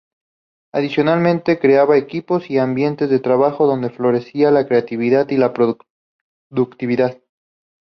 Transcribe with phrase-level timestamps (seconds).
[0.73, 7.19] Adicionalmente, creaba equipos y ambientes de trabajo donde florecía la creatividad y la productividad.